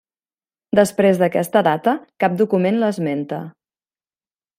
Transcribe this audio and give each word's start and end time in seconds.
Després 0.77 1.19
d'aquesta 1.19 1.61
data 1.67 1.93
cap 2.23 2.39
document 2.39 2.81
l'esmenta. 2.85 3.43